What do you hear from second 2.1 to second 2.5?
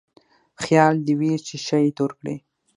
کړې.